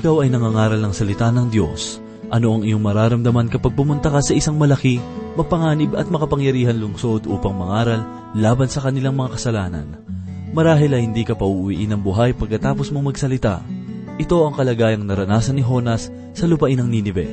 [0.00, 2.00] ikaw ay nangangaral ng salita ng Diyos,
[2.32, 4.96] ano ang iyong mararamdaman kapag pumunta ka sa isang malaki,
[5.36, 8.00] mapanganib at makapangyarihan lungsod upang mangaral
[8.32, 10.00] laban sa kanilang mga kasalanan?
[10.56, 13.60] Marahil ay hindi ka pauuwiin ng buhay pagkatapos mong magsalita.
[14.16, 17.28] Ito ang kalagayang naranasan ni Honas sa lupain ng Ninive.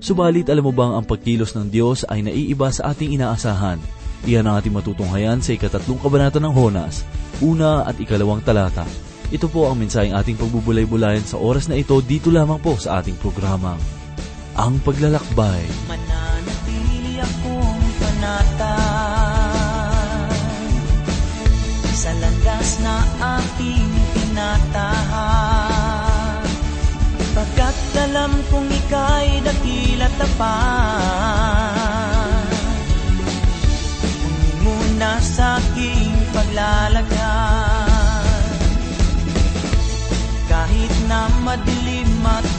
[0.00, 3.76] Subalit alam mo bang ang pagkilos ng Diyos ay naiiba sa ating inaasahan?
[4.24, 7.04] Iyan ang ating matutunghayan sa ikatatlong kabanata ng Honas,
[7.44, 8.88] una at ikalawang talata.
[9.26, 13.18] Ito po ang mensaheng ating pagbubulay-bulayan sa oras na ito dito lamang po sa ating
[13.18, 13.82] programang
[14.54, 15.66] Ang Paglalakbay.
[15.90, 19.10] Mananatili akong panatag
[21.90, 23.02] Sa landas na
[23.42, 25.26] aking tinatahan
[27.34, 30.85] Pagkat alam kong ika'y dakila tapat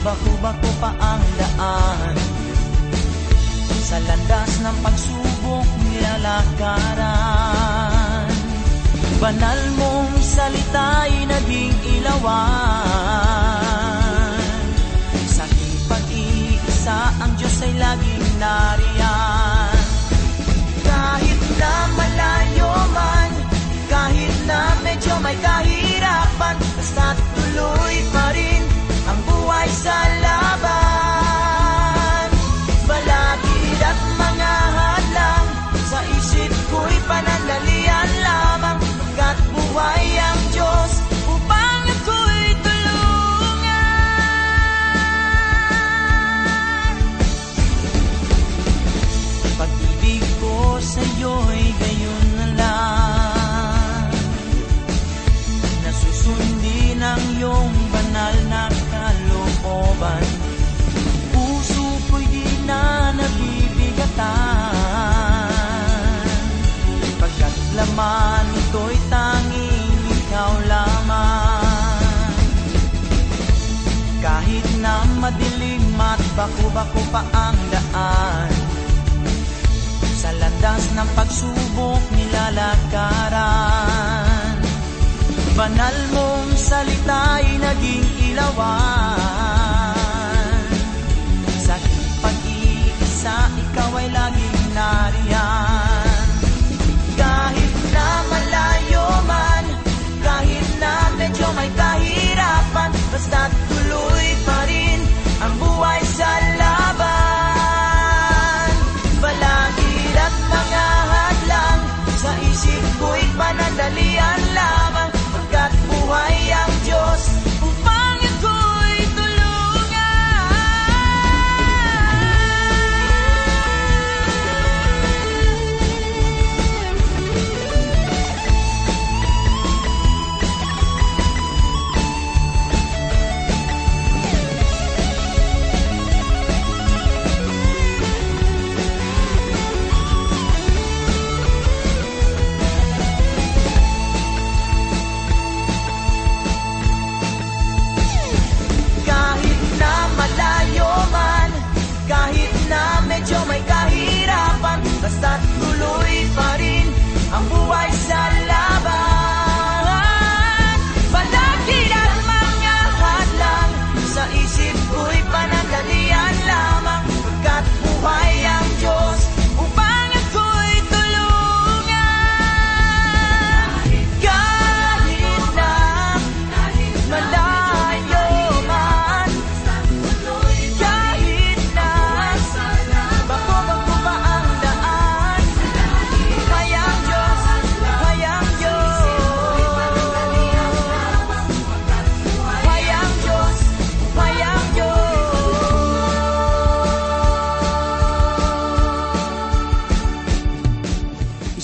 [0.08, 2.16] at baku-bako pa ang daan.
[3.88, 7.28] Sa landas ng pagsubok nilalakaran.
[9.20, 12.88] Banal mong salita'y naging ilawan.
[15.28, 18.97] Sa aking pag-iisa ang Diyos ay laging nariyan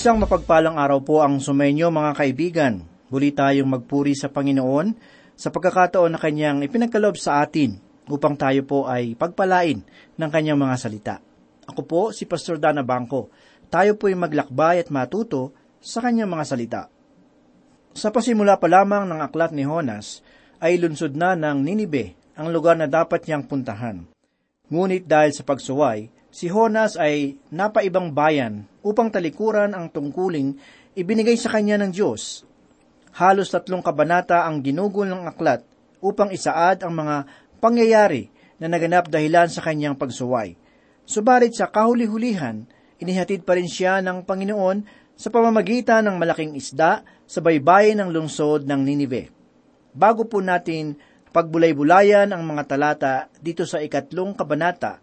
[0.05, 2.85] Isang mapagpalang araw po ang sumenyo mga kaibigan.
[3.09, 4.93] Muli tayong magpuri sa Panginoon
[5.33, 7.81] sa pagkakataon na kanyang ipinagkaloob sa atin
[8.13, 9.81] upang tayo po ay pagpalain
[10.21, 11.15] ng kanyang mga salita.
[11.65, 13.33] Ako po si Pastor Dana Bangko.
[13.73, 16.83] Tayo po ay maglakbay at matuto sa kanyang mga salita.
[17.97, 20.21] Sa pasimula pa lamang ng aklat ni Honas,
[20.61, 24.05] ay lunsod na ng Ninibe ang lugar na dapat niyang puntahan.
[24.69, 30.59] Ngunit dahil sa pagsuway, si Honas ay napaibang bayan upang talikuran ang tungkuling
[30.99, 32.43] ibinigay sa kanya ng Diyos.
[33.15, 35.63] Halos tatlong kabanata ang ginugol ng aklat
[36.03, 37.31] upang isaad ang mga
[37.63, 40.59] pangyayari na naganap dahilan sa kanyang pagsuway.
[41.07, 42.67] Subalit sa kahuli-hulihan,
[42.99, 48.67] inihatid pa rin siya ng Panginoon sa pamamagitan ng malaking isda sa baybayin ng lungsod
[48.67, 49.31] ng Ninive.
[49.95, 50.99] Bago po natin
[51.31, 54.99] pagbulay-bulayan ang mga talata dito sa ikatlong kabanata,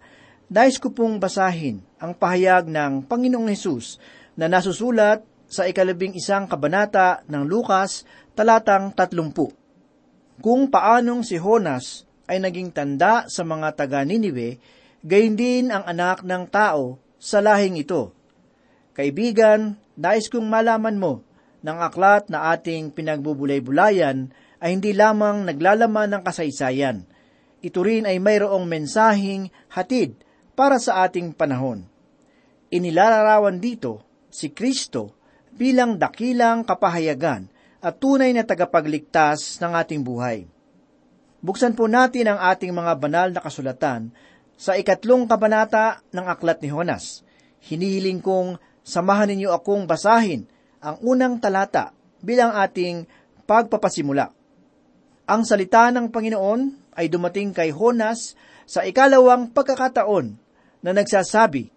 [0.52, 4.04] nais ko pong basahin ang pahayag ng Panginoong Hesus
[4.36, 8.04] na nasusulat sa ikalabing isang kabanata ng Lukas,
[8.36, 9.52] talatang tatlumpu.
[10.44, 14.60] Kung paanong si Honas ay naging tanda sa mga taga Ninive,
[15.04, 18.12] gayon din ang anak ng tao sa lahing ito.
[18.92, 21.24] Kaibigan, nais kong malaman mo
[21.64, 27.08] ng aklat na ating pinagbubulay-bulayan ay hindi lamang naglalaman ng kasaysayan.
[27.62, 30.18] Ito rin ay mayroong mensaheng hatid
[30.54, 31.88] para sa ating panahon.
[32.72, 35.16] Inilalarawan dito si Kristo
[35.52, 37.52] bilang dakilang kapahayagan
[37.82, 40.48] at tunay na tagapagligtas ng ating buhay.
[41.42, 44.14] Buksan po natin ang ating mga banal na kasulatan
[44.54, 47.26] sa ikatlong kabanata ng Aklat ni Honas.
[47.66, 50.46] Hinihiling kong samahan ninyo akong basahin
[50.78, 53.10] ang unang talata bilang ating
[53.50, 54.30] pagpapasimula.
[55.26, 60.38] Ang salita ng Panginoon ay dumating kay Honas sa ikalawang pagkakataon
[60.82, 61.70] na nagsasabi,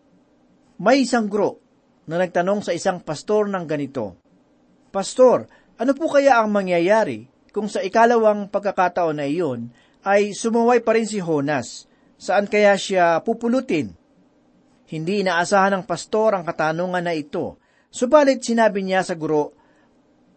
[0.81, 1.63] May isang guro
[2.11, 4.19] na nagtanong sa isang pastor ng ganito,
[4.95, 9.71] Pastor, ano po kaya ang mangyayari kung sa ikalawang pagkakataon na iyon
[10.07, 11.91] ay sumuway pa rin si Honas?
[12.15, 13.91] Saan kaya siya pupulutin?
[14.87, 17.59] Hindi inaasahan ng pastor ang katanungan na ito,
[17.91, 19.57] subalit sinabi niya sa guro,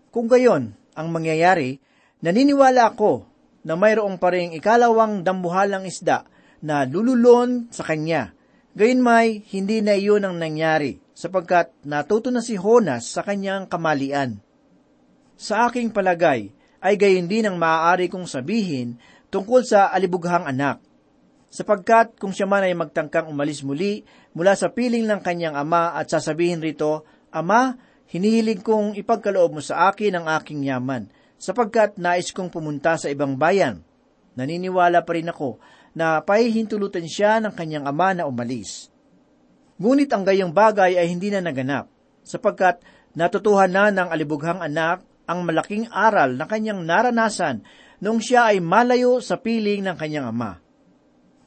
[0.09, 1.77] Kung gayon ang mangyayari,
[2.17, 3.29] Naniniwala ako
[3.61, 6.25] na mayroong pa rin ikalawang dambuhalang isda
[6.61, 8.33] na lululon sa kanya.
[8.77, 14.37] Gayunmay, hindi na iyon ang nangyari, sapagkat natuto na si Honas sa kanyang kamalian.
[15.33, 19.01] Sa aking palagay, ay gayon din ang maaari kong sabihin
[19.33, 20.77] tungkol sa alibughang anak.
[21.49, 24.05] Sapagkat kung siya man ay magtangkang umalis muli
[24.37, 27.01] mula sa piling ng kanyang ama at sasabihin rito,
[27.33, 33.07] Ama, hinihiling kong ipagkaloob mo sa akin ang aking yaman sapagkat nais kong pumunta sa
[33.13, 33.85] ibang bayan.
[34.37, 35.57] Naniniwala pa rin ako
[35.97, 38.93] na pahihintulutan siya ng kanyang ama na umalis.
[39.81, 41.89] Ngunit ang gayong bagay ay hindi na naganap,
[42.21, 42.85] sapagkat
[43.17, 47.65] natutuhan na ng alibughang anak ang malaking aral na kanyang naranasan
[47.97, 50.61] nung siya ay malayo sa piling ng kanyang ama.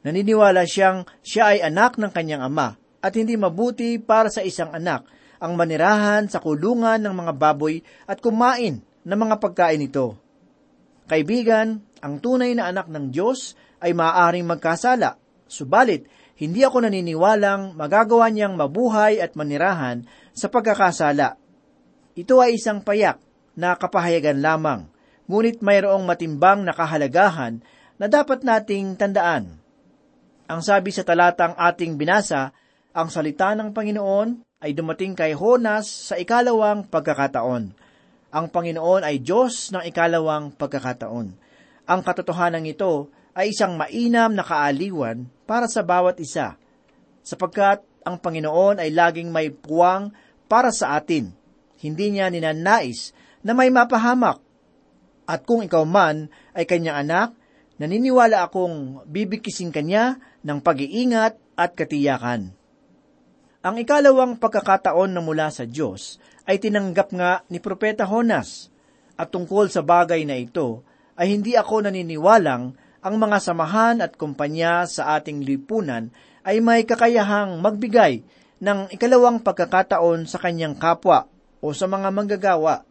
[0.03, 5.07] Naniniwala siyang siya ay anak ng kanyang ama at hindi mabuti para sa isang anak
[5.41, 10.19] ang manirahan sa kulungan ng mga baboy at kumain ng mga pagkain ito.
[11.09, 15.17] Kaibigan, ang tunay na anak ng Diyos ay maaaring magkasala,
[15.51, 16.07] subalit
[16.41, 21.37] hindi ako naniniwalang magagawa niyang mabuhay at manirahan sa pagkakasala.
[22.17, 23.21] Ito ay isang payak
[23.53, 24.89] na kapahayagan lamang,
[25.29, 27.61] ngunit mayroong matimbang na kahalagahan
[28.01, 29.61] na dapat nating tandaan.
[30.49, 32.57] Ang sabi sa talatang ating binasa,
[32.97, 37.77] ang salita ng Panginoon ay dumating kay Honas sa ikalawang pagkakataon
[38.31, 41.27] ang Panginoon ay Diyos ng ikalawang pagkakataon.
[41.91, 46.59] Ang katotohanan ito ay isang mainam na kaaliwan para sa bawat isa,
[47.23, 50.11] sapagkat ang Panginoon ay laging may puwang
[50.51, 51.31] para sa atin.
[51.81, 53.13] Hindi niya ninanais
[53.45, 54.41] na may mapahamak.
[55.31, 57.29] At kung ikaw man ay kanyang anak,
[57.79, 62.53] naniniwala akong bibikisin kanya ng pag-iingat at katiyakan.
[63.61, 66.17] Ang ikalawang pagkakataon na mula sa Diyos
[66.49, 68.73] ay tinanggap nga ni Propeta Honas.
[69.21, 70.81] At tungkol sa bagay na ito,
[71.21, 76.13] ay hindi ako naniniwalang ang mga samahan at kumpanya sa ating lipunan
[76.45, 78.21] ay may kakayahang magbigay
[78.61, 81.25] ng ikalawang pagkakataon sa kanyang kapwa
[81.65, 82.85] o sa mga manggagawa.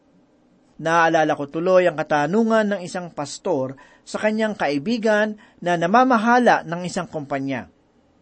[0.79, 7.05] Naalala ko tuloy ang katanungan ng isang pastor sa kanyang kaibigan na namamahala ng isang
[7.05, 7.69] kumpanya.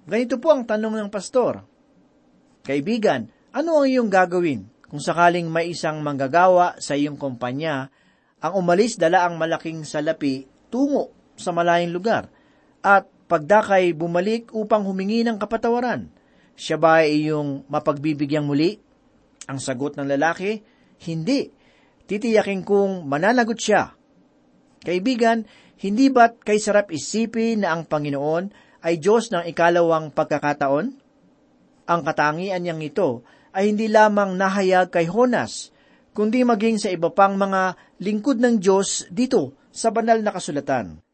[0.03, 1.63] Ganito po ang tanong ng pastor.
[2.67, 7.91] Kaibigan, ano ang iyong gagawin kung sakaling may isang manggagawa sa iyong kumpanya,
[8.44, 12.27] ang umalis dala ang malaking salapi tungo sa malayong lugar,
[12.84, 16.10] at pagdakay bumalik upang humingi ng kapatawaran,
[16.58, 18.82] siya ba ay iyong mapagbibigyang muli?
[19.46, 20.65] Ang sagot ng lalaki,
[21.06, 21.53] hindi.
[22.10, 23.94] Titiyakin kong mananagot siya.
[24.82, 25.46] Kaibigan,
[25.77, 28.50] hindi ba't kay sarap isipin na ang Panginoon
[28.82, 30.86] ay Diyos ng ikalawang pagkakataon?
[31.88, 33.22] Ang katangian niyang ito
[33.53, 35.70] ay hindi lamang nahayag kay Honas,
[36.17, 41.07] kundi maging sa iba pang mga lingkod ng Diyos dito sa banal na kasulatan.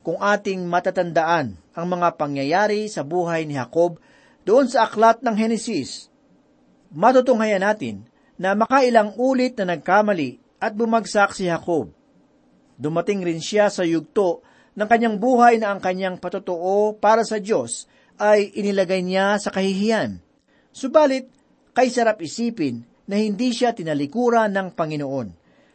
[0.00, 4.00] Kung ating matatandaan ang mga pangyayari sa buhay ni Jacob
[4.48, 6.08] doon sa aklat ng Henesis,
[6.88, 8.08] matutunghayan natin
[8.40, 11.92] na makailang ulit na nagkamali at bumagsak si Jacob.
[12.80, 14.40] Dumating rin siya sa yugto
[14.72, 17.84] ng kanyang buhay na ang kanyang patotoo para sa Diyos
[18.16, 20.16] ay inilagay niya sa kahihiyan.
[20.72, 21.28] Subalit,
[21.76, 25.28] kay sarap isipin na hindi siya tinalikuran ng Panginoon.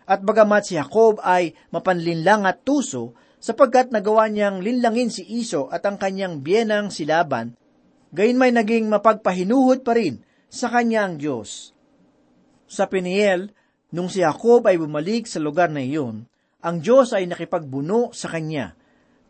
[0.09, 3.13] At bagamat si Jacob ay mapanlinlang at tuso,
[3.45, 7.53] sapagkat nagawa niyang linlangin si Iso at ang kanyang biyenang si Laban,
[8.09, 11.69] gayon may naging mapagpahinuhod pa rin sa kanyang Diyos.
[12.65, 13.53] Sa Peniel,
[13.93, 16.25] nung si Jacob ay bumalik sa lugar na iyon,
[16.65, 18.73] ang Diyos ay nakipagbuno sa kanya.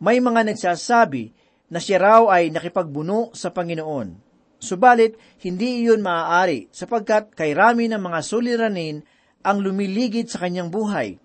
[0.00, 1.36] May mga nagsasabi
[1.68, 4.24] na siya raw ay nakipagbuno sa Panginoon.
[4.56, 9.04] Subalit, hindi iyon maaari sapagkat kay rami ng mga suliranin
[9.44, 11.20] ang lumiligid sa kanyang buhay.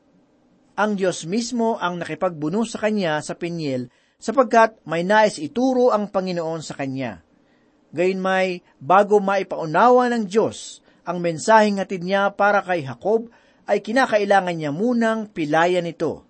[0.81, 6.65] Ang Diyos mismo ang nakipagbuno sa kanya sa Peniel sapagkat may nais ituro ang Panginoon
[6.65, 7.21] sa kanya.
[7.93, 13.29] Gayunmay, bago maipaunawa ng Diyos ang mensaheng hatid niya para kay Jacob,
[13.69, 16.25] ay kinakailangan niya munang pilayan ito.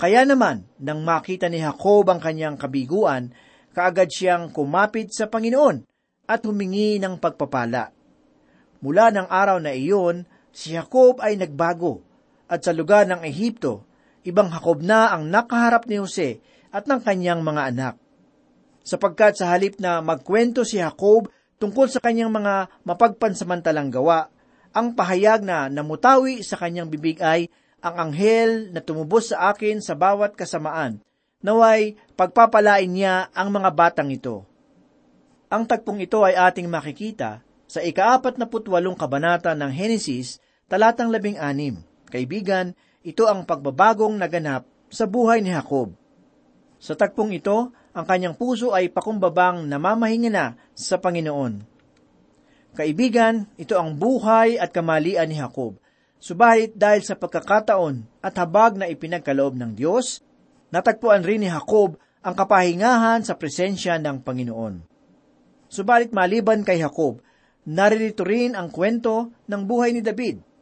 [0.00, 3.36] Kaya naman, nang makita ni Jacob ang kanyang kabiguan,
[3.76, 5.84] kaagad siyang kumapit sa Panginoon
[6.24, 7.92] at humingi ng pagpapala.
[8.80, 10.24] Mula ng araw na iyon,
[10.56, 12.13] si Jacob ay nagbago
[12.48, 13.84] at sa lugar ng Ehipto,
[14.24, 16.40] ibang Jacob na ang nakaharap ni Jose
[16.74, 17.94] at ng kanyang mga anak.
[18.84, 24.28] Sapagkat sa halip na magkwento si Jacob tungkol sa kanyang mga mapagpansamantalang gawa,
[24.74, 27.48] ang pahayag na namutawi sa kanyang bibig ay
[27.84, 31.00] ang anghel na tumubos sa akin sa bawat kasamaan,
[31.44, 34.42] naway pagpapalain niya ang mga batang ito.
[35.52, 41.38] Ang tagpong ito ay ating makikita sa ikaapat na putwalong kabanata ng Henesis, talatang labing
[41.38, 41.78] anim.
[42.14, 45.90] Kaibigan, ito ang pagbabagong naganap sa buhay ni Jacob.
[46.78, 51.66] Sa tagpong ito, ang kanyang puso ay pakumbabang namamahinga na sa Panginoon.
[52.78, 55.74] Kaibigan, ito ang buhay at kamalian ni Jacob.
[56.22, 60.22] Subalit dahil sa pagkakataon at habag na ipinagkaloob ng Diyos,
[60.70, 64.74] natagpuan rin ni Jacob ang kapahingahan sa presensya ng Panginoon.
[65.66, 67.18] Subalit maliban kay Jacob,
[67.66, 70.53] naririto rin ang kwento ng buhay ni David.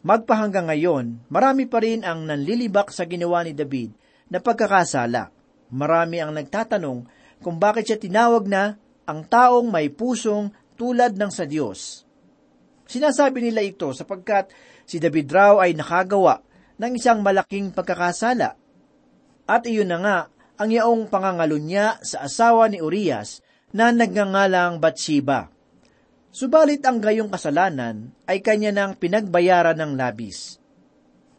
[0.00, 3.92] Magpahanggang ngayon, marami pa rin ang nanlilibak sa ginawa ni David
[4.32, 5.28] na pagkakasala.
[5.68, 7.04] Marami ang nagtatanong
[7.44, 12.08] kung bakit siya tinawag na ang taong may pusong tulad ng sa Diyos.
[12.88, 14.48] Sinasabi nila ito sapagkat
[14.88, 16.40] si David raw ay nakagawa
[16.80, 18.56] ng isang malaking pagkakasala.
[19.44, 20.18] At iyon na nga
[20.56, 23.44] ang yaong pangangalo niya sa asawa ni Urias
[23.76, 25.52] na nagngangalang Bathsheba.
[26.30, 30.62] Subalit ang gayong kasalanan ay kanya nang pinagbayaran ng labis.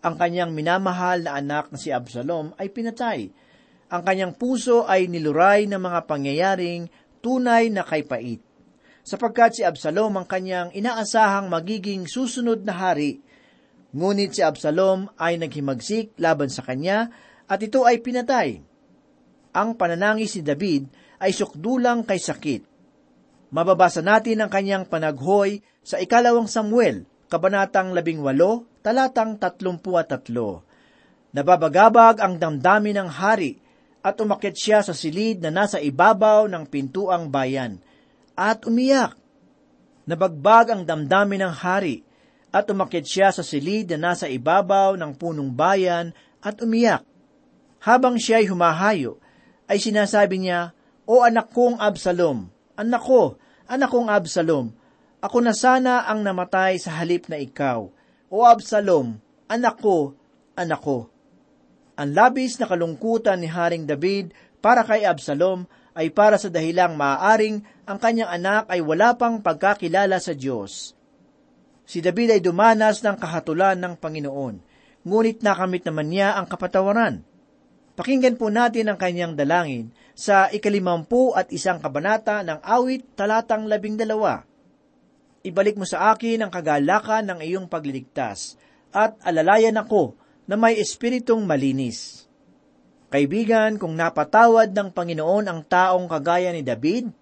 [0.03, 3.31] Ang kanyang minamahal na anak na si Absalom ay pinatay.
[3.91, 6.91] Ang kanyang puso ay niluray ng mga pangyayaring
[7.23, 8.41] tunay na kay pait
[9.01, 13.21] sapagkat si Absalom ang kanyang inaasahang magiging susunod na hari.
[13.91, 17.11] Ngunit si Absalom ay naghimagsik laban sa kanya
[17.49, 18.63] at ito ay pinatay.
[19.51, 20.87] Ang pananangis ni David
[21.19, 22.70] ay sukdulang kay sakit.
[23.51, 30.63] Mababasa natin ang kanyang panaghoy sa ikalawang Samuel, kabanatang labing walo, talatang tatlumpu at tatlo.
[31.35, 33.59] Nababagabag ang damdamin ng hari
[34.01, 37.77] at umakit siya sa silid na nasa ibabaw ng pintuang bayan–
[38.41, 39.13] at umiyak.
[40.09, 42.01] Nabagbag ang damdamin ng hari
[42.49, 47.05] at umakit siya sa silid na nasa ibabaw ng punong bayan at umiyak.
[47.81, 49.21] Habang siya ay humahayo,
[49.69, 50.73] ay sinasabi niya,
[51.05, 54.71] O anak kong Absalom, anak ko, anak kong Absalom,
[55.21, 57.87] ako na sana ang namatay sa halip na ikaw.
[58.31, 60.17] O Absalom, anak ko,
[60.57, 61.11] anak ko.
[61.99, 67.61] Ang labis na kalungkutan ni Haring David para kay Absalom ay para sa dahilang maaaring
[67.83, 70.95] ang kanyang anak ay wala pang pagkakilala sa Diyos.
[71.83, 74.55] Si David ay dumanas ng kahatulan ng Panginoon,
[75.03, 77.27] ngunit nakamit naman niya ang kapatawaran.
[78.01, 83.93] Pakinggan po natin ang kanyang dalangin sa ikalimampu at isang kabanata ng awit talatang labing
[83.93, 84.41] dalawa.
[85.45, 88.57] Ibalik mo sa akin ang kagalakan ng iyong pagliligtas
[88.89, 90.17] at alalayan ako
[90.49, 92.25] na may espiritong malinis.
[93.13, 97.13] Kaibigan, kung napatawad ng Panginoon ang taong kagaya ni David,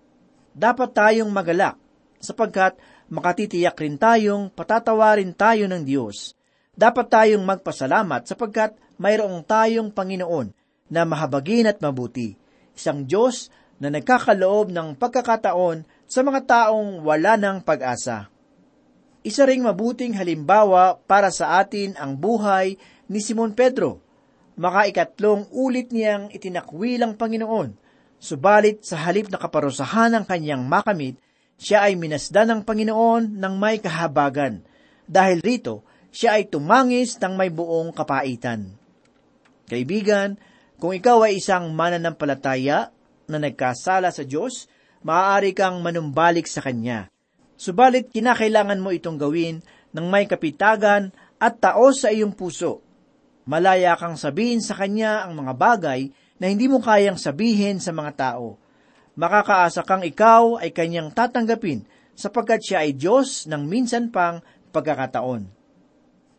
[0.55, 1.75] dapat tayong magalak,
[2.23, 2.79] sapagkat
[3.11, 6.39] makatitiyak rin tayong patatawarin tayo ng Diyos.
[6.71, 10.58] Dapat tayong magpasalamat sapagkat mayroong tayong Panginoon
[10.89, 12.35] na mahabagin at mabuti,
[12.73, 18.27] isang Diyos na nagkakaloob ng pagkakataon sa mga taong wala ng pag-asa.
[19.23, 22.75] Isa ring mabuting halimbawa para sa atin ang buhay
[23.07, 24.01] ni Simon Pedro,
[24.59, 27.77] makaikatlong ulit niyang itinakwil ang Panginoon.
[28.19, 31.15] Subalit sa halip na kaparusahan ng kanyang makamit,
[31.55, 34.63] siya ay minasdan ng Panginoon ng may kahabagan.
[35.07, 38.75] Dahil rito, siya ay tumangis ng may buong kapaitan.
[39.67, 40.39] Kaibigan,
[40.79, 42.95] Kung ikaw ay isang mananampalataya
[43.27, 44.71] na nagkasala sa Diyos,
[45.03, 47.11] maaari kang manumbalik sa Kanya.
[47.59, 49.59] Subalit, kinakailangan mo itong gawin
[49.91, 52.79] ng may kapitagan at taos sa iyong puso.
[53.43, 58.15] Malaya kang sabihin sa Kanya ang mga bagay na hindi mo kayang sabihin sa mga
[58.15, 58.55] tao.
[59.19, 61.83] Makakaasa kang ikaw ay Kanyang tatanggapin
[62.15, 64.39] sapagkat siya ay Diyos ng minsan pang
[64.71, 65.43] pagkakataon.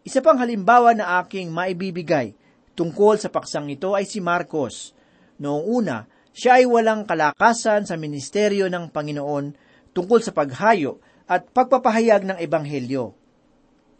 [0.00, 2.39] Isa pang halimbawa na aking maibibigay
[2.74, 4.92] tungkol sa paksang ito ay si Marcos.
[5.40, 9.46] Noong una, siya ay walang kalakasan sa ministeryo ng Panginoon
[9.90, 13.14] tungkol sa paghayo at pagpapahayag ng Ebanghelyo.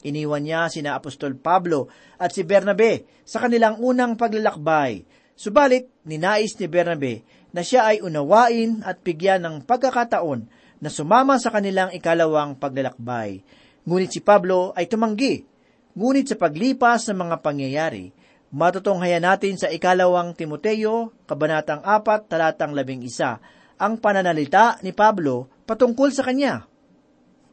[0.00, 5.05] Iniwan niya sina Apostol Pablo at si Bernabe sa kanilang unang paglalakbay.
[5.37, 10.49] Subalit, ninais ni Bernabe na siya ay unawain at bigyan ng pagkakataon
[10.81, 13.45] na sumama sa kanilang ikalawang paglalakbay.
[13.85, 15.45] Ngunit si Pablo ay tumanggi.
[15.93, 18.15] Ngunit sa paglipas ng mga pangyayari,
[18.50, 26.26] matutunghayan natin sa ikalawang Timoteo, kabanatang 4, talatang 11, ang pananalita ni Pablo patungkol sa
[26.26, 26.66] kanya.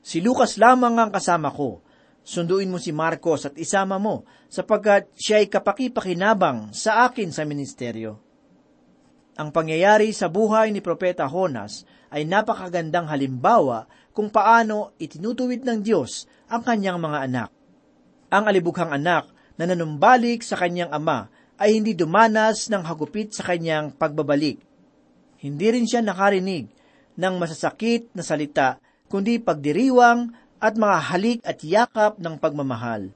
[0.02, 1.86] Si Lucas lamang ang kasama ko.
[2.28, 8.20] Sunduin mo si Marcos at isama mo sapagkat siya ay kapakipakinabang sa akin sa ministeryo.
[9.40, 16.28] Ang pangyayari sa buhay ni Propeta Honas ay napakagandang halimbawa kung paano itinutuwid ng Diyos
[16.52, 17.50] ang kanyang mga anak.
[18.28, 23.90] Ang alibughang anak na nanumbalik sa kanyang ama ay hindi dumanas ng hagupit sa kanyang
[23.92, 24.62] pagbabalik.
[25.42, 26.70] Hindi rin siya nakarinig
[27.18, 28.78] ng masasakit na salita,
[29.10, 33.10] kundi pagdiriwang at mga halik at yakap ng pagmamahal.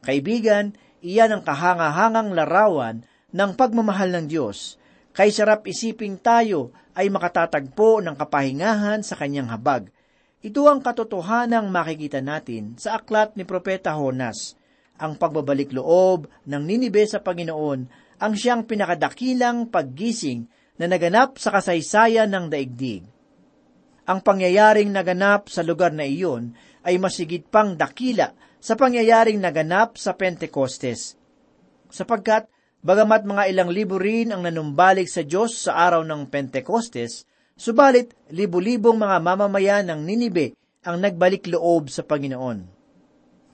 [0.00, 0.72] Kaibigan,
[1.04, 4.80] iyan ang kahangahangang larawan ng pagmamahal ng Diyos.
[5.12, 9.92] Kay sarap isiping tayo ay makatatagpo ng kapahingahan sa kanyang habag.
[10.40, 14.56] Ito ang katotohanang makikita natin sa aklat ni Propeta Honas.
[15.00, 17.80] Ang pagbabalik loob ng Ninibe sa Panginoon
[18.20, 20.44] ang siyang pinakadakilang paggising
[20.76, 23.08] na naganap sa kasaysayan ng daigdig.
[24.04, 26.52] Ang pangyayaring naganap sa lugar na iyon
[26.84, 31.16] ay masigit pang dakila sa pangyayaring naganap sa Pentecostes.
[31.88, 32.48] Sapagkat,
[32.84, 37.24] bagamat mga ilang libo rin ang nanumbalik sa Diyos sa araw ng Pentecostes,
[37.56, 40.52] subalit libu-libong mga mamamayan ng Ninibe
[40.84, 42.68] ang nagbalik loob sa Panginoon.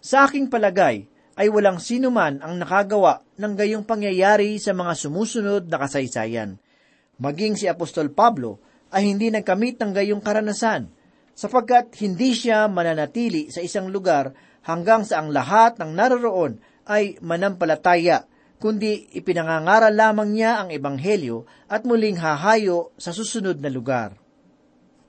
[0.02, 5.68] Sa aking palagay, ay walang sino man ang nakagawa ng gayong pangyayari sa mga sumusunod
[5.68, 6.56] na kasaysayan.
[7.20, 10.88] Maging si Apostol Pablo ay hindi nagkamit ng gayong karanasan,
[11.36, 14.32] sapagkat hindi siya mananatili sa isang lugar
[14.64, 16.56] hanggang sa ang lahat ng naroroon
[16.88, 18.24] ay manampalataya,
[18.56, 24.16] kundi ipinangangaral lamang niya ang ebanghelyo at muling hahayo sa susunod na lugar.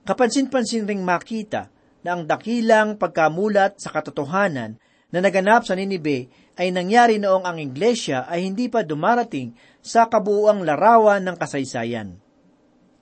[0.04, 1.72] Kapansin-pansin ring makita
[2.04, 4.80] na ang dakilang pagkamulat sa katotohanan
[5.12, 10.68] na naganap sa Ninibe ay nangyari noong ang iglesia ay hindi pa dumarating sa kabuuang
[10.68, 12.20] larawan ng kasaysayan.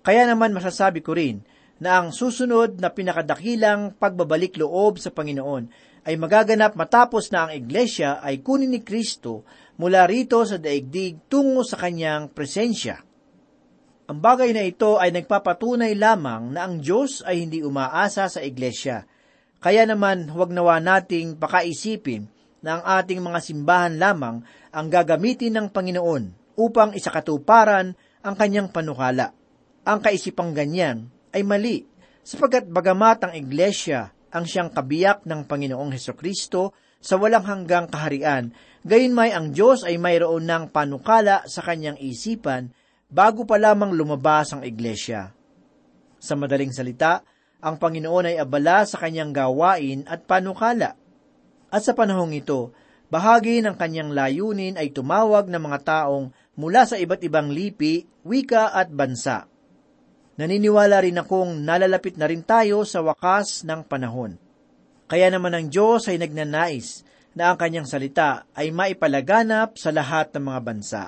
[0.05, 1.41] Kaya naman masasabi ko rin
[1.81, 5.65] na ang susunod na pinakadakilang pagbabalik loob sa Panginoon
[6.05, 9.41] ay magaganap matapos na ang iglesia ay kunin ni Kristo
[9.81, 13.01] mula rito sa daigdig tungo sa kanyang presensya.
[14.05, 19.01] Ang bagay na ito ay nagpapatunay lamang na ang Diyos ay hindi umaasa sa iglesia.
[19.65, 22.30] Kaya naman huwag nawa nating pakaisipin
[22.62, 29.34] na ang ating mga simbahan lamang ang gagamitin ng Panginoon upang isakatuparan ang kanyang panukala.
[29.82, 31.82] Ang kaisipang ganyan ay mali,
[32.21, 38.54] sapagkat bagamat ang iglesia ang siyang kabiyak ng Panginoong Heso Kristo sa walang hanggang kaharian,
[38.86, 42.69] gayon may ang Diyos ay mayroon ng panukala sa kanyang isipan
[43.10, 45.34] bago pa lamang lumabas ang iglesia.
[46.21, 47.25] Sa madaling salita,
[47.65, 50.93] ang Panginoon ay abala sa kanyang gawain at panukala.
[51.73, 52.69] At sa panahong ito,
[53.10, 56.30] bahagi ng kanyang layunin ay tumawag ng mga taong
[56.62, 59.49] mula sa iba't ibang lipi, wika at bansa.
[60.38, 64.38] Naniniwala rin akong nalalapit na rin tayo sa wakas ng panahon.
[65.10, 67.01] Kaya naman ang Diyos ay nagnanais
[67.34, 71.04] na ang kanyang salita ay maipalaganap sa lahat ng mga bansa.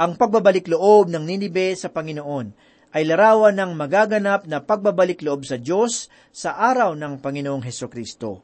[0.00, 5.56] Ang pagbabalik loob ng Ninibe sa Panginoon ay larawan ng magaganap na pagbabalik loob sa
[5.58, 8.42] Diyos sa araw ng Panginoong Heso Kristo.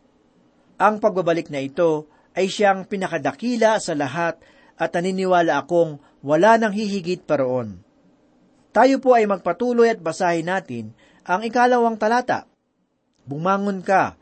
[0.79, 2.07] Ang pagbabalik na ito
[2.37, 4.39] ay siyang pinakadakila sa lahat
[4.77, 7.81] at naniniwala akong wala nang hihigit pa roon.
[8.77, 10.93] Tayo po ay magpatuloy at basahin natin
[11.25, 12.45] ang ikalawang talata.
[13.25, 14.21] Bumangon ka,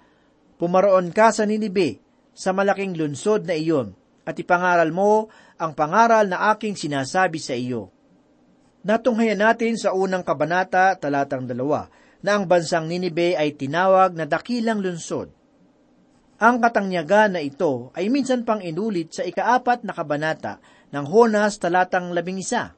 [0.56, 2.00] pumaroon ka sa Ninibe,
[2.34, 5.28] sa malaking lunsod na iyon, at ipangaral mo
[5.60, 7.93] ang pangaral na aking sinasabi sa iyo.
[8.84, 11.88] Natunghayan natin sa unang kabanata, talatang dalawa,
[12.20, 15.32] na ang bansang Ninibe ay tinawag na dakilang lunsod.
[16.36, 20.60] Ang katangyagan na ito ay minsan pang inulit sa ikaapat na kabanata
[20.92, 22.76] ng Honas talatang labing isa.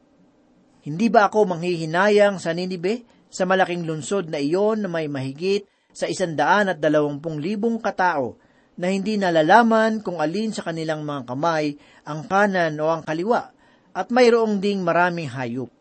[0.87, 6.07] Hindi ba ako manghihinayang sa Ninibe, sa malaking lunsod na iyon na may mahigit sa
[6.07, 8.39] isandaan at dalawampung libong katao
[8.79, 11.75] na hindi nalalaman kung alin sa kanilang mga kamay
[12.07, 13.51] ang kanan o ang kaliwa,
[13.91, 15.76] at mayroong ding maraming hayop.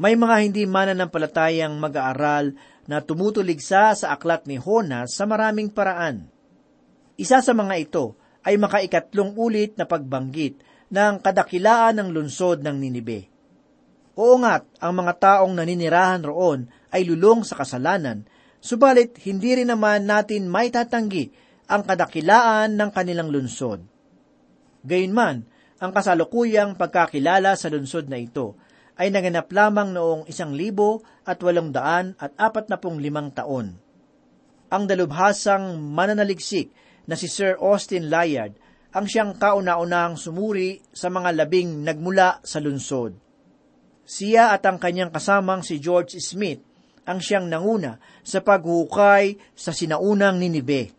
[0.00, 2.56] May mga hindi mananampalatayang mag-aaral
[2.88, 6.32] na tumutuligsa sa aklat ni Honas sa maraming paraan.
[7.20, 13.28] Isa sa mga ito ay makaikatlong ulit na pagbanggit ng kadakilaan ng lunsod ng Ninibe.
[14.16, 18.28] Oo nga't ang mga taong naninirahan roon ay lulong sa kasalanan,
[18.60, 21.32] subalit hindi rin naman natin may tatanggi
[21.68, 23.80] ang kadakilaan ng kanilang lunsod.
[24.84, 25.48] Gayunman,
[25.80, 28.58] ang kasalukuyang pagkakilala sa lunsod na ito
[29.00, 33.80] ay naganap lamang noong isang libo at walong daan at apat na pong limang taon.
[34.72, 36.72] Ang dalubhasang mananaliksik
[37.08, 38.56] na si Sir Austin Layard
[38.92, 43.16] ang siyang kauna-unahang sumuri sa mga labing nagmula sa lunsod.
[44.04, 46.60] Siya at ang kanyang kasamang si George Smith
[47.08, 50.92] ang siyang nanguna sa paghukay sa sinaunang Ninibe.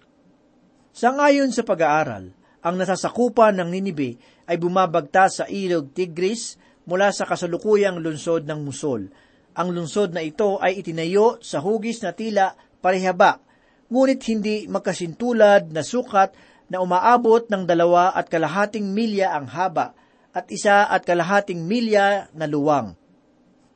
[0.93, 4.17] Sangayon sa pag-aaral, ang nasasakupan ng Ninibe
[4.49, 9.07] ay bumabagta sa ilog Tigris mula sa kasalukuyang lunsod ng Musol.
[9.53, 13.39] Ang lunsod na ito ay itinayo sa hugis na tila parehaba,
[13.87, 16.33] ngunit hindi magkasintulad na sukat
[16.67, 19.93] na umaabot ng dalawa at kalahating milya ang haba
[20.33, 22.97] at isa at kalahating milya na luwang.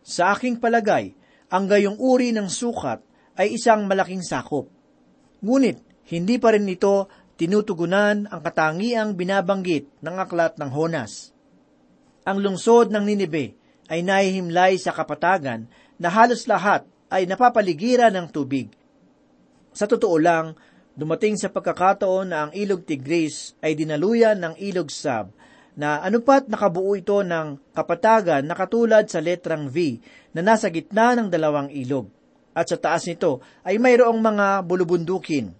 [0.01, 1.13] Sa aking palagay,
[1.53, 2.99] ang gayong uri ng sukat
[3.37, 4.65] ay isang malaking sakop.
[5.45, 5.77] Ngunit,
[6.09, 7.05] hindi pa rin ito
[7.37, 11.36] tinutugunan ang katangiang binabanggit ng aklat ng Honas.
[12.27, 13.55] Ang lungsod ng Ninibe
[13.87, 15.63] ay nahihimlay sa kapatagan
[15.95, 18.67] na halos lahat ay napapaligiran ng tubig.
[19.71, 20.59] Sa totoo lang,
[20.91, 25.31] dumating sa pagkakataon na ang ilog Tigris ay dinaluyan ng ilog Sab
[25.79, 30.03] na anupat nakabuo ito ng kapatagan na katulad sa letrang V
[30.35, 32.11] na nasa gitna ng dalawang ilog.
[32.51, 35.53] At sa taas nito ay mayroong mga bulubundukin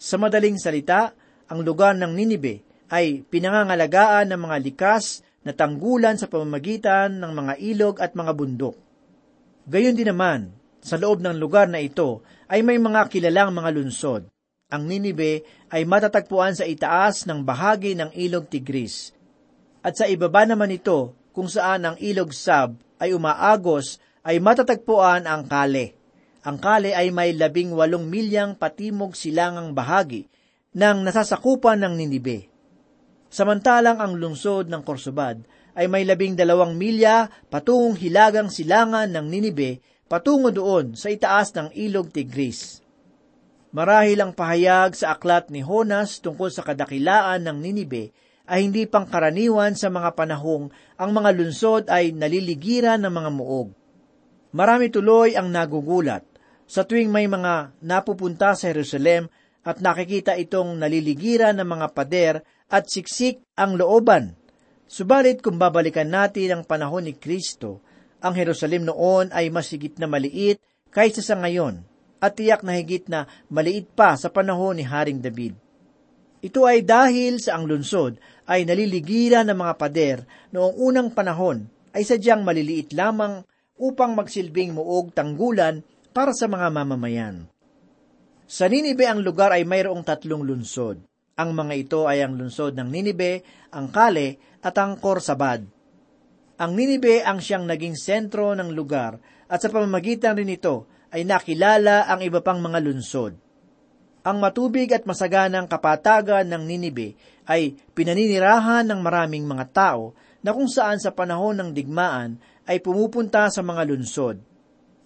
[0.00, 1.12] sa madaling salita,
[1.44, 7.52] ang lugar ng Ninibe ay pinangangalagaan ng mga likas na tanggulan sa pamamagitan ng mga
[7.60, 8.76] ilog at mga bundok.
[9.70, 14.28] Gayon din naman, sa loob ng lugar na ito ay may mga kilalang mga lunsod.
[14.70, 19.12] Ang Ninibe ay matatagpuan sa itaas ng bahagi ng ilog Tigris.
[19.80, 25.48] At sa ibaba naman ito, kung saan ang ilog Sab ay umaagos, ay matatagpuan ang
[25.48, 25.96] Kale.
[26.40, 30.24] Ang kale ay may labing walong milyang patimog silangang bahagi
[30.72, 32.49] ng nasasakupan ng Ninibe.
[33.30, 35.38] Samantalang ang lungsod ng Korsubad
[35.78, 39.78] ay may labing dalawang milya patungong hilagang silangan ng Ninibe
[40.10, 42.82] patungo doon sa itaas ng ilog Tigris.
[43.70, 48.10] Marahil ang pahayag sa aklat ni Honas tungkol sa kadakilaan ng Ninibe
[48.50, 53.70] ay hindi pangkaraniwan sa mga panahong ang mga lunsod ay naliligiran ng mga muog.
[54.50, 56.26] Marami tuloy ang nagugulat
[56.66, 59.30] sa tuwing may mga napupunta sa Jerusalem
[59.62, 62.34] at nakikita itong naliligiran ng mga pader
[62.70, 64.38] at siksik ang looban.
[64.86, 67.82] Subalit kung babalikan natin ang panahon ni Kristo,
[68.22, 70.62] ang Jerusalem noon ay masigit na maliit
[70.94, 71.82] kaysa sa ngayon
[72.22, 75.54] at tiyak na higit na maliit pa sa panahon ni Haring David.
[76.40, 78.16] Ito ay dahil sa ang lunsod
[78.48, 80.18] ay naliligiran ng mga pader
[80.56, 83.44] noong unang panahon ay sadyang maliliit lamang
[83.76, 87.48] upang magsilbing muog tanggulan para sa mga mamamayan.
[88.50, 91.09] Sa Ninibe ang lugar ay mayroong tatlong lunsod.
[91.40, 93.40] Ang mga ito ay ang lunsod ng Ninibe,
[93.72, 95.64] ang Kale at ang Korsabad.
[96.60, 99.16] Ang Ninibe ang siyang naging sentro ng lugar
[99.48, 103.32] at sa pamamagitan rin ito ay nakilala ang iba pang mga lunsod.
[104.20, 107.16] Ang matubig at masaganang kapatagan ng Ninibe
[107.48, 110.12] ay pinaninirahan ng maraming mga tao
[110.44, 112.36] na kung saan sa panahon ng digmaan
[112.68, 114.36] ay pumupunta sa mga lunsod.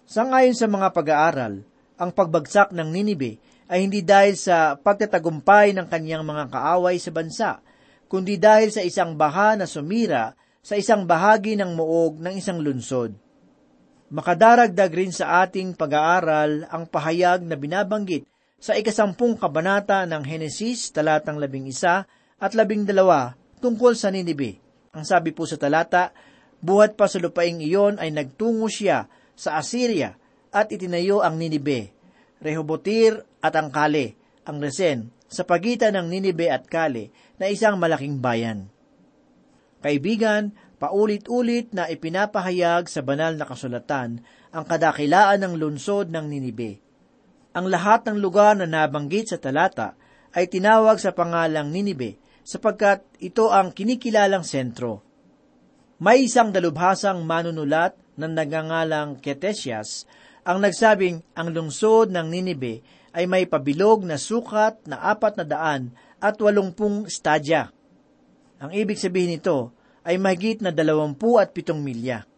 [0.03, 1.63] Sangayon sa mga pag-aaral,
[1.95, 7.51] ang pagbagsak ng Ninibe ay hindi dahil sa pagtatagumpay ng kanyang mga kaaway sa bansa,
[8.05, 13.13] kundi dahil sa isang baha na sumira sa isang bahagi ng muog ng isang lunsod.
[14.09, 18.29] Makadaragdag rin sa ating pag-aaral ang pahayag na binabanggit
[18.61, 22.05] sa ikasampung kabanata ng Henesis talatang labing isa
[22.37, 24.61] at labing dalawa tungkol sa Ninibe.
[24.93, 26.13] Ang sabi po sa talata,
[26.61, 30.15] buhat pa sa lupaing iyon ay nagtungo siya sa Assyria
[30.53, 31.91] at itinayo ang Ninibe,
[32.45, 34.13] Rehobotir at ang Kale,
[34.45, 37.09] ang Resen, sa pagitan ng Ninibe at Kale
[37.41, 38.69] na isang malaking bayan.
[39.81, 44.21] Kaibigan, paulit-ulit na ipinapahayag sa banal na kasulatan
[44.53, 46.85] ang kadakilaan ng lunsod ng Ninibe.
[47.57, 49.97] Ang lahat ng lugar na nabanggit sa talata
[50.37, 55.01] ay tinawag sa pangalang Ninibe sapagkat ito ang kinikilalang sentro.
[55.97, 60.05] May isang dalubhasang manunulat na nagangalang Ketesias
[60.45, 62.85] ang nagsabing ang lungsod ng Ninibe
[63.17, 65.89] ay may pabilog na sukat na apat na daan
[66.21, 67.73] at walongpung stadya.
[68.61, 69.73] Ang ibig sabihin nito
[70.05, 72.29] ay mahigit na dalawampu at pitong milya.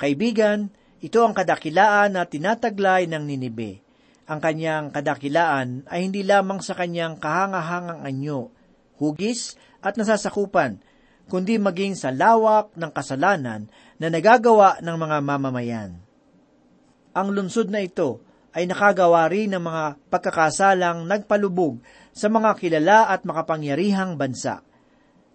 [0.00, 0.72] Kaibigan,
[1.04, 3.84] ito ang kadakilaan na tinataglay ng Ninibe.
[4.24, 8.48] Ang kanyang kadakilaan ay hindi lamang sa kanyang kahangahangang anyo,
[8.96, 10.80] hugis at nasasakupan,
[11.28, 13.68] kundi maging sa lawak ng kasalanan
[14.00, 16.07] na nagagawa ng mga mamamayan.
[17.18, 18.22] Ang lungsod na ito
[18.54, 21.82] ay nakagawa rin ng mga pagkakasalang nagpalubog
[22.14, 24.62] sa mga kilala at makapangyarihang bansa.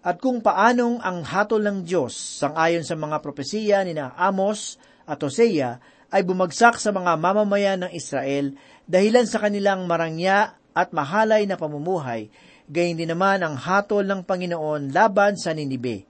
[0.00, 5.20] At kung paanong ang hatol ng Diyos, sangayon sa mga propesiya ni na Amos at
[5.20, 5.76] Hosea,
[6.08, 8.56] ay bumagsak sa mga mamamayan ng Israel
[8.88, 12.32] dahilan sa kanilang marangya at mahalay na pamumuhay,
[12.64, 16.08] gayon din naman ang hatol ng Panginoon laban sa Ninibe.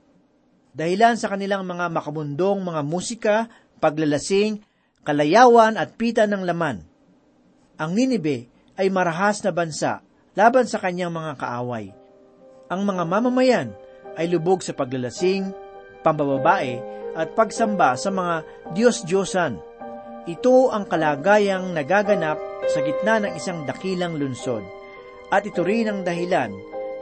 [0.70, 3.36] Dahilan sa kanilang mga makabundong mga musika,
[3.82, 4.62] paglalasing,
[5.04, 6.82] kalayawan at pita ng laman.
[7.76, 10.00] Ang Ninibe ay marahas na bansa
[10.34, 11.94] laban sa kanyang mga kaaway.
[12.72, 13.68] Ang mga mamamayan
[14.18, 15.52] ay lubog sa paglalasing,
[16.02, 16.80] pambababae
[17.14, 18.42] at pagsamba sa mga
[18.74, 19.54] Diyos-Diyosan.
[20.24, 22.40] Ito ang kalagayang nagaganap
[22.72, 24.64] sa gitna ng isang dakilang lunsod.
[25.28, 26.50] At ito rin ang dahilan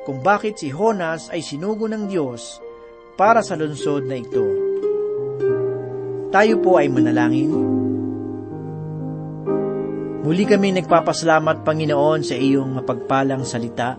[0.03, 2.59] kung bakit si Honas ay sinugo ng Diyos
[3.15, 4.45] para sa lunsod na ito.
[6.33, 7.82] Tayo po ay manalangin.
[10.23, 13.99] Muli kami nagpapasalamat, Panginoon, sa iyong mapagpalang salita.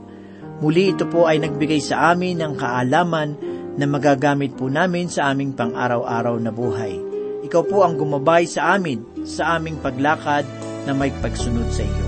[0.64, 3.36] Muli ito po ay nagbigay sa amin ng kaalaman
[3.76, 6.96] na magagamit po namin sa aming pang-araw-araw na buhay.
[7.44, 10.48] Ikaw po ang gumabay sa amin sa aming paglakad
[10.88, 12.08] na may pagsunod sa iyo.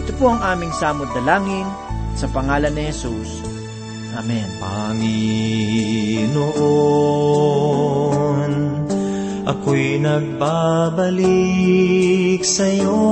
[0.00, 1.68] Ito po ang aming samod dalangin
[2.16, 3.44] sa pangalan ni Jesus.
[4.16, 4.48] Amen.
[4.56, 6.40] Panginoon,
[9.50, 11.18] ako'y nagbabalik
[12.46, 13.02] sa'yo.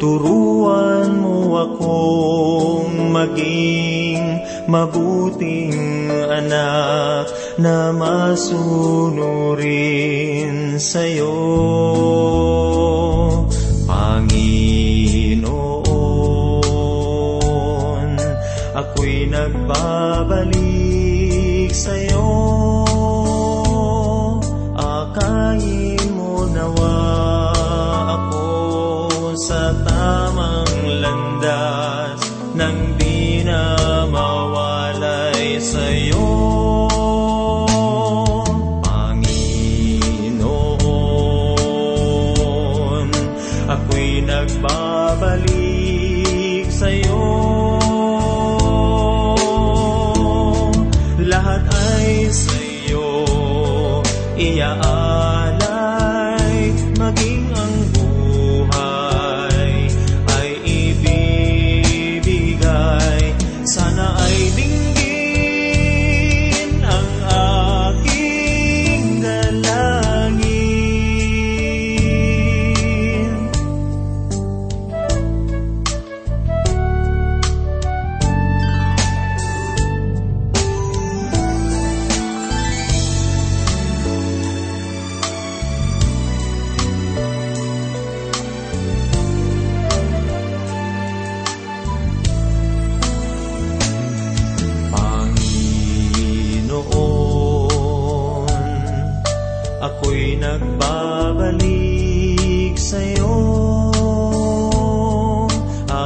[0.00, 4.40] Turuan mo akong maging
[4.72, 7.28] mabuting anak
[7.60, 9.20] na masunurin
[10.80, 11.36] sa'yo.
[13.84, 15.04] Panginoon,
[18.72, 20.53] ako'y nagbabalik
[54.54, 54.93] Yeah.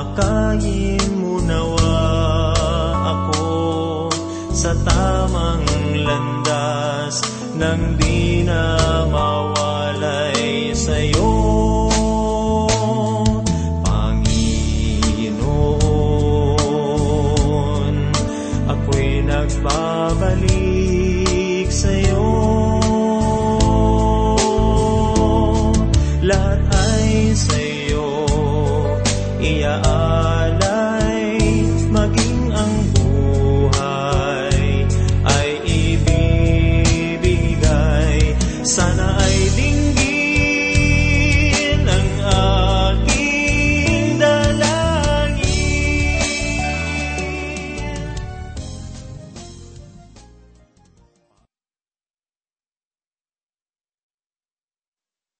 [0.08, 2.00] Akayin mo nawa
[3.04, 3.44] ako
[4.56, 5.68] sa tamang
[6.00, 7.20] landas
[7.60, 9.67] nang di na mawalay